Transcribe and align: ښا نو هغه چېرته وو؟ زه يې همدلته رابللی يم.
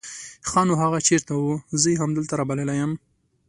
ښا 0.49 0.61
نو 0.67 0.73
هغه 0.83 0.99
چېرته 1.07 1.31
وو؟ 1.35 1.53
زه 1.81 1.87
يې 1.91 1.99
همدلته 2.01 2.33
رابللی 2.39 2.75
يم. 2.81 2.91